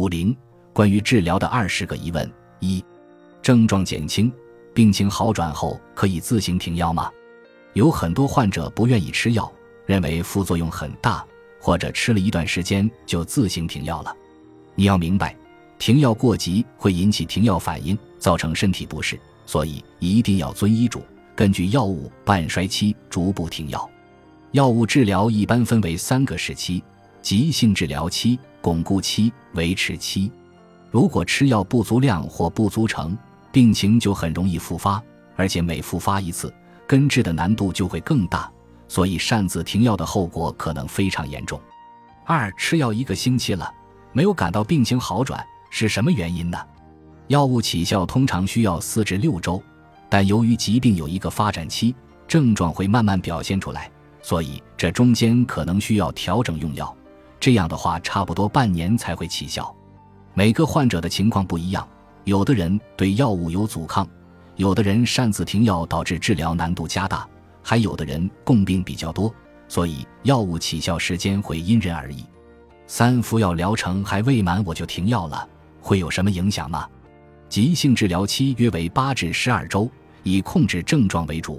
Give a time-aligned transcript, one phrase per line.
[0.00, 0.34] 五零
[0.72, 2.82] 关于治疗的二十个疑问：一、
[3.42, 4.32] 症状减轻、
[4.72, 7.12] 病情好转后可以自行停药吗？
[7.74, 9.52] 有很多患者不愿意吃药，
[9.84, 11.22] 认为副作用很大，
[11.60, 14.16] 或者吃了一段时间就自行停药了。
[14.74, 15.36] 你要明白，
[15.78, 21.02] 停药过急会引起停药反应，造成身体不适，所以一定要遵医嘱，
[21.36, 23.90] 根据药物半衰期逐步停药。
[24.52, 26.82] 药物治疗一般分为三个时期：
[27.22, 30.30] 急性治疗期、巩固期、维持期。
[30.90, 33.16] 如果吃药不足量或不足成，
[33.52, 35.02] 病情就很容易复发，
[35.36, 36.52] 而且每复发一次，
[36.86, 38.50] 根治的难度就会更大，
[38.88, 41.60] 所以擅自停药的后果可能非常严重。
[42.24, 43.72] 二、吃药一个星期了，
[44.12, 46.58] 没有感到病情好转，是什么原因呢？
[47.28, 49.62] 药物起效通常需要四至六周，
[50.08, 51.94] 但由于疾病有一个发展期，
[52.26, 53.90] 症状会慢慢表现出来。
[54.22, 56.94] 所以，这中间可能需要调整用药，
[57.40, 59.74] 这样的话，差不多半年才会起效。
[60.34, 61.88] 每个患者的情况不一样，
[62.24, 64.06] 有的人对药物有阻抗，
[64.56, 67.26] 有的人擅自停药导致治疗难度加大，
[67.62, 69.34] 还有的人共病比较多，
[69.66, 72.24] 所以药物起效时间会因人而异。
[72.86, 75.48] 三服药疗程还未满我就停药了，
[75.80, 76.86] 会有什么影响吗？
[77.48, 79.90] 急性治疗期约为八至十二周，
[80.22, 81.58] 以控制症状为主；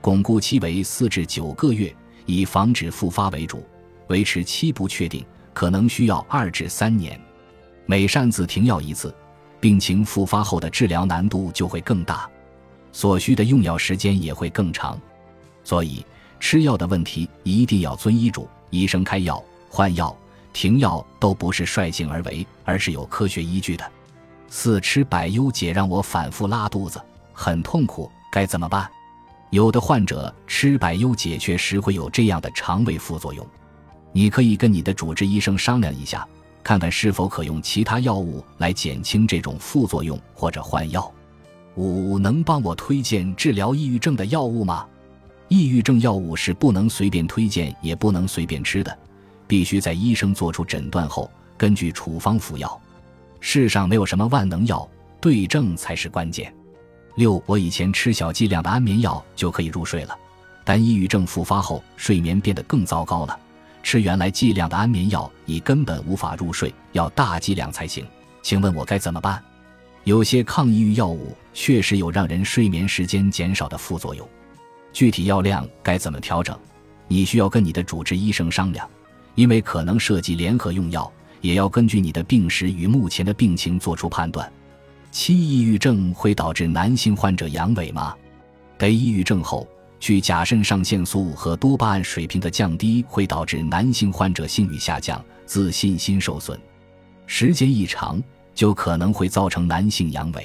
[0.00, 1.94] 巩固期为四至九个月。
[2.26, 3.64] 以防止复发为主，
[4.10, 7.18] 维持期不确定，可能需要二至三年。
[7.86, 9.14] 每擅自停药一次，
[9.60, 12.28] 病情复发后的治疗难度就会更大，
[12.90, 15.00] 所需的用药时间也会更长。
[15.62, 16.04] 所以，
[16.40, 20.14] 吃药的问题一定要遵医嘱，医生开药、换药、
[20.52, 23.92] 停药都不是率性而为，而是有科学依据的。
[24.48, 27.00] 四吃百优解让我反复拉肚子，
[27.32, 28.90] 很痛苦，该怎么办？
[29.50, 33.46] 有的患者吃百优解确实会有这样的肠胃副作用，
[34.12, 36.26] 你可以跟你的主治医生商量一下，
[36.62, 41.10] 看看是否可用其他药物来减轻这种副作用或者换药。
[41.76, 44.86] 五能帮我推荐治疗抑郁症的药物吗？
[45.48, 48.98] 抑郁症药物是不能随便推荐也不能随便吃的，
[49.46, 52.80] 必须在医生做出诊断后根据处方服药。
[53.40, 54.86] 世上没有什么万能药，
[55.20, 56.52] 对症才是关键。
[57.16, 60.16] 六，我以前吃小剂量的安眠药就可以入睡了，
[60.64, 63.38] 但抑郁症复发后睡眠变得更糟糕了。
[63.82, 68.06] 吃原来剂量的安眠药已根本无法入睡，要大剂量才行。
[68.42, 69.42] 请问我该怎么办？
[70.04, 74.26] 有些抗抑郁药物确实有让人睡眠时间减少的副作用，
[74.92, 76.58] 具体药量该怎么调整，
[77.06, 78.88] 你需要跟你的主治医生商量，
[79.34, 81.10] 因为可能涉及联合用药，
[81.42, 84.50] 也要根据你的病史与目前的病情做出判断。
[85.10, 88.14] 七，抑郁症会导致男性患者阳痿吗？
[88.78, 89.68] 得抑郁症后，
[90.00, 96.58] 去甲肾上腺素和多巴胺水平的降低会导致男性患者性欲下降、自信心受损，
[97.26, 98.20] 时间一长
[98.54, 100.42] 就可能会造成男性阳痿。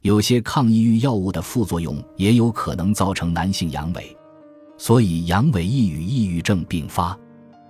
[0.00, 4.02] 有些抗抑郁药物的副作用也有可能造成男性阳痿，
[4.76, 7.16] 所以阳痿易与抑郁症并发。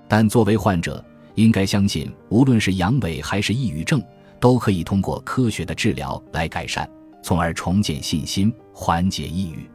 [0.06, 1.04] 但作为患者，
[1.34, 4.02] 应该相信，无论是阳痿还是抑郁症。
[4.40, 6.88] 都可以通过科学的治疗来改善，
[7.24, 9.68] 从而重建信心，缓解抑郁。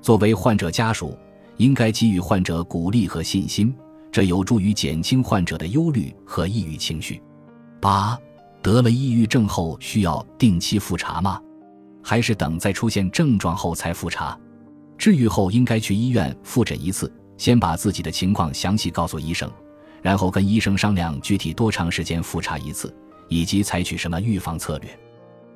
[0.00, 1.16] 作为患者家属，
[1.56, 3.74] 应该给予患者鼓励和信心，
[4.10, 7.22] 这有助于减轻患者的忧虑和抑郁情绪。
[7.80, 8.18] 八，
[8.62, 11.40] 得了抑郁症后需要定期复查吗？
[12.02, 14.38] 还是等在出现症状后才复查？
[14.96, 19.50] 治愈后应该去医院复诊一次，先把自己的情况详细告诉医生，
[20.02, 22.94] 然后跟医生商量具体多长时间复查一次。
[23.30, 24.88] 以及采取什么预防策略？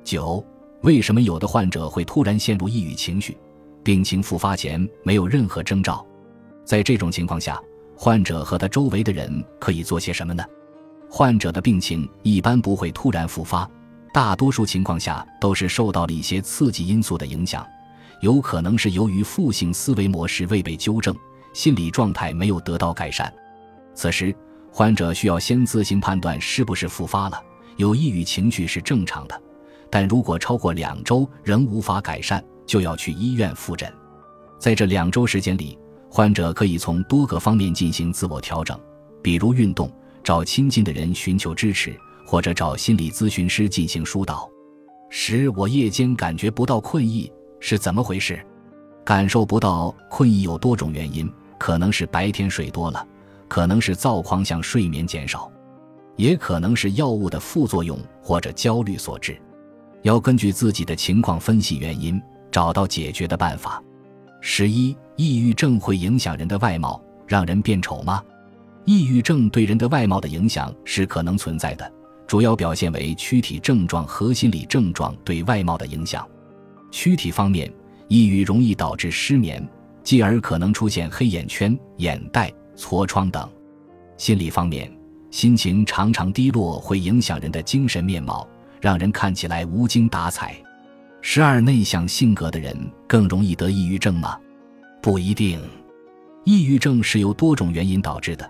[0.03, 0.45] 九，
[0.81, 3.35] 为什么有的患者会突然陷入抑郁情绪，
[3.83, 6.05] 病情复发前没有任何征兆？
[6.63, 7.61] 在这种情况下，
[7.95, 10.43] 患者和他周围的人可以做些什么呢？
[11.09, 13.69] 患者的病情一般不会突然复发，
[14.13, 17.67] 大多数情况下都是受到了一些刺激因素的影响，
[18.21, 21.13] 有可能是由于负性思维模式未被纠正，
[21.53, 23.31] 心理状态没有得到改善。
[23.93, 24.33] 此时，
[24.71, 27.39] 患者需要先自行判断是不是复发了。
[27.75, 29.39] 有抑郁情绪是正常的，
[29.89, 33.91] 但如果超过两周仍无法改善，就要去医院复诊。
[34.59, 35.77] 在这两周时间里，
[36.09, 38.79] 患者可以从多个方面进行自我调整，
[39.21, 39.91] 比如运动、
[40.23, 41.95] 找亲近的人寻求支持，
[42.25, 44.49] 或者找心理咨询师进行疏导。
[45.09, 48.39] 十，我夜间感觉不到困意是怎么回事？
[49.03, 53.05] 感受不到困意有多种原因，可能是白天睡多了，
[53.47, 55.51] 可能是躁狂向睡眠减少。
[56.15, 59.35] 也可能是药物的副作用或者焦虑所致，
[60.03, 62.21] 要根据自己的情况分析原因，
[62.53, 63.83] 找到解决的办法。
[64.39, 68.23] 十一，抑郁症会影响人的外貌，让人变丑吗？
[68.85, 71.91] 抑郁症对人的外貌的影响是可能存在的，
[72.27, 76.27] 主要表现为躯体症状和心理症状对外貌的影响。
[76.91, 77.73] 躯体方面，
[78.07, 79.67] 抑郁容易导致失眠，
[80.03, 83.49] 继而可能出现黑眼圈、眼袋、痤疮等。
[84.17, 84.95] 心理方面，
[85.31, 88.47] 心情常常低落会影响人的精神面貌，
[88.79, 90.55] 让人看起来无精打采。
[91.25, 92.77] 十二内向性格的人
[93.07, 94.37] 更容易得抑郁症吗？
[95.01, 95.57] 不一定。
[96.43, 98.47] 抑郁症是由多种原因导致的，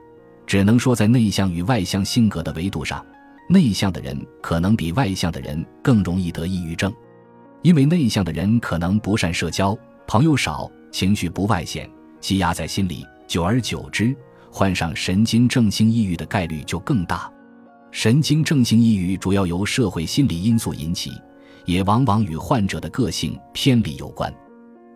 [0.47, 3.05] 只能说在内向与外向性格的维度上。
[3.47, 6.91] 内向的人可能比外向的人更容易得抑郁症，
[7.61, 9.77] 因为内向的人可能不善社交，
[10.07, 11.87] 朋友少，情绪不外显，
[12.19, 14.15] 积压在心里，久而久之，
[14.51, 17.31] 患上神经症性抑郁的概率就更大。
[17.91, 21.11] 神经症性抑郁主要由社会心理因素引起，
[21.65, 24.33] 也往往与患者的个性偏离有关。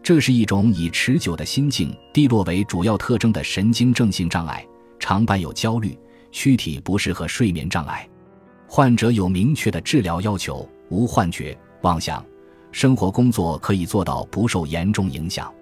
[0.03, 4.65] 这是一种以持久的心境低落为主要特征的神经症性障碍，
[4.99, 5.97] 常伴有焦虑、
[6.31, 8.07] 躯体不适和睡眠障碍。
[8.67, 12.25] 患者有明确的治疗要求，无幻觉、妄想，
[12.71, 15.53] 生活工作可以做到不受严重影响。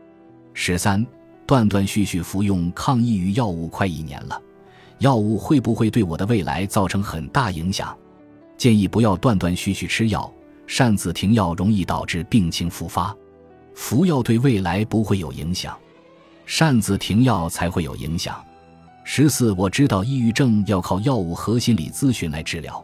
[0.53, 1.05] 十三，
[1.47, 4.39] 断断续续服用抗抑郁药物快一年了，
[4.99, 7.95] 药物会不会对我的未来造成很大影响？
[8.57, 10.31] 建议不要断断续续吃药，
[10.67, 13.15] 擅自停药容易导致病情复发。
[13.73, 15.77] 服药对未来不会有影响，
[16.45, 18.43] 擅自停药才会有影响。
[19.03, 22.83] 十四，我知道抑郁症要靠药物和心理咨询来治疗。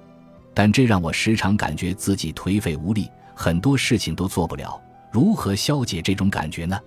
[0.54, 4.80] 但这让我时常感觉自己颓废无力，很多事情都做不了。
[5.10, 6.78] 如何消解这种感觉呢？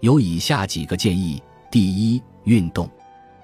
[0.00, 2.88] 有以下几个建议：第一，运动，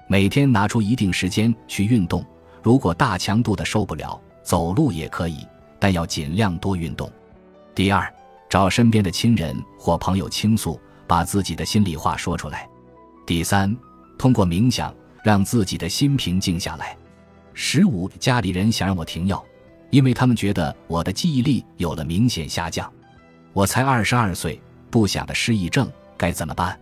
[0.07, 2.23] 每天拿出一定时间去运动。
[2.61, 5.45] 如果大强度的受不了，走路也可以，
[5.79, 7.11] 但要尽量多运动。
[7.73, 8.11] 第二，
[8.49, 12.67] 找身边的亲人或朋友倾诉，把自己的心里话说出来。
[13.25, 13.75] 第三，
[14.17, 14.93] 通过冥想
[15.23, 16.97] 让自己的心平静下来。
[17.53, 19.43] 十五，家里人想让我停药。
[19.91, 22.91] 因为他们觉得我的记忆力有了明显下降，
[23.53, 26.77] 我才二十二岁，不想的失忆症该怎么办？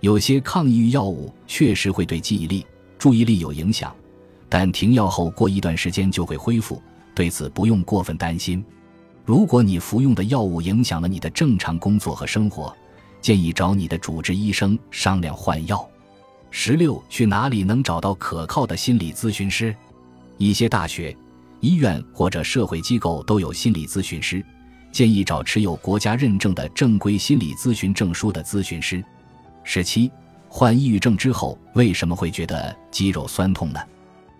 [0.00, 2.64] 有些抗抑郁药物确实会对记忆力、
[2.98, 3.94] 注意力有影响，
[4.48, 6.80] 但停药后过一段时间就会恢复，
[7.16, 8.62] 对此不用过分担心。
[9.24, 12.72] 如果你服用的药物影响了你的正常工作和生活，
[13.20, 15.88] 建议找你的主治医生商量换药。
[16.50, 19.74] 十六，去哪里能找到可靠的心理咨询师？
[20.36, 21.16] 一些大学。
[21.60, 24.44] 医院或者社会机构都有心理咨询师，
[24.92, 29.02] 建议找持有国家认证的正规心理咨询证书的咨询师。
[29.64, 30.10] 十七，
[30.48, 33.80] 患抑郁症之后为什么会觉得肌肉酸痛呢？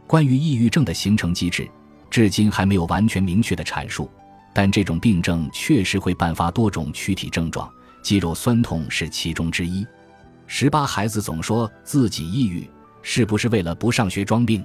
[0.06, 1.68] 关于抑郁症的形成机制，
[2.16, 4.10] 至今还没有完全明确的阐述，
[4.54, 7.70] 但这种病症确实会伴发多种躯体症状，
[8.02, 9.86] 肌肉酸痛是其中之一。
[10.46, 12.66] 十八，孩子总说自己抑郁，
[13.02, 14.64] 是不是为了不上学装病？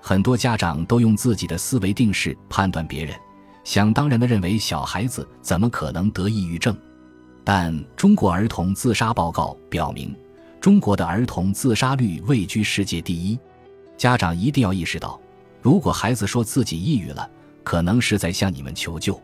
[0.00, 3.16] 很多家长都用自己的思维定式判断别人，
[3.64, 6.78] 想当然的认为小孩子怎么可能得抑郁症？
[7.42, 10.14] 但中国儿童自杀报告表明，
[10.60, 13.36] 中国的儿童自杀率位居世界第一。
[13.96, 15.20] 家长一定要意识到，
[15.66, 17.28] 如果孩子说自己抑郁了，
[17.64, 19.20] 可能是在向你们求救。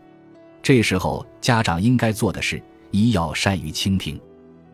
[0.61, 2.61] 这时候，家长应该做的是，
[2.91, 4.19] 一要善于倾听。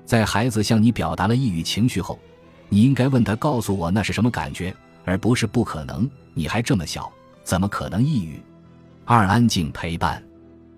[0.04, 2.18] 在孩子向你表达了抑郁情绪后，
[2.70, 4.76] 你应该问他：“告诉我那是什么感觉？”
[5.06, 7.08] 而不是不可能，你还这么小，
[7.44, 8.42] 怎么可能抑郁？
[9.06, 10.24] 二、安静陪伴，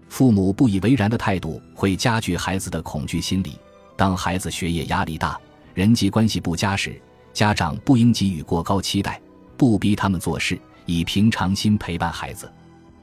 [0.09, 3.57] 父母不以为然的态度会加剧孩子的恐惧心理。
[3.95, 5.39] 当孩子学业压力大、
[5.74, 9.21] 人际关系不佳时，家长不应给予过高期待，
[9.55, 12.51] 不逼他们做事，以平常心陪伴孩子。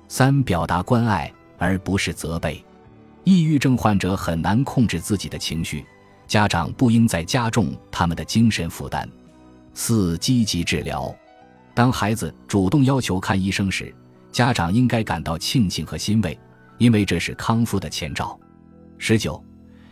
[0.08, 2.64] 三、表达关爱而不是责备，
[3.25, 5.85] 抑郁症患者很难控制自己的情绪，
[6.26, 9.08] 家长不应再加重他们的精神负担。
[9.75, 11.14] 四、积极治疗。
[11.75, 13.94] 当孩子主动要求看医生时，
[14.32, 16.38] 家长应该感到庆幸和欣慰，
[16.76, 18.38] 因为这是康复的前兆。
[18.99, 19.42] 十九，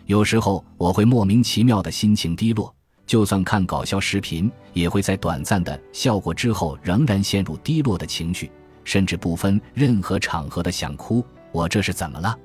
[0.06, 2.74] 有时候我会莫名其妙的心情低落，
[3.06, 8.50] 就算看搞笑视频，也会在短暂的效果之后仍然陷入低落的情绪，
[8.82, 11.24] 甚至不分任何场合的想哭。
[11.52, 12.36] 我这是怎么了？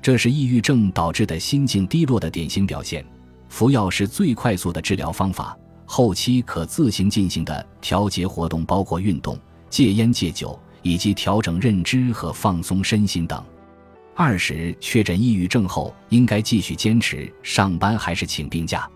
[0.00, 3.04] 这是抑郁症导致的心境低落的典型表现。
[3.48, 5.56] 服药是最快速的治疗方法。
[5.84, 9.38] 后期可自行进行的调节活动包括运动、
[9.70, 13.42] 戒烟戒酒以及调整认知和放松身心等。
[14.14, 18.88] 二十确诊抑郁症后，应该继续坚持上班还是请病假？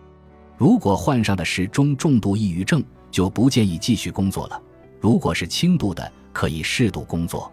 [0.62, 4.62] 如果患上的是中重度抑郁症，就不建议继续工作了；
[5.00, 7.52] 如果是轻度的，可以适度工作。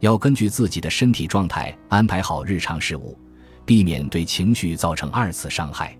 [0.00, 3.14] 要根据自己的身体状态安排好日常事务，
[3.66, 5.94] 避免对情绪造成二次伤害。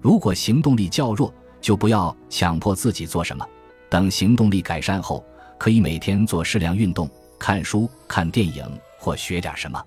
[0.00, 1.30] 如果行动力较弱，
[1.60, 3.46] 就不要强迫自己做什么，
[3.90, 5.22] 等行动力改善后，
[5.58, 7.06] 可以每天做适量运动，
[7.38, 8.64] 看书、看电影
[8.98, 9.78] 或学点什么。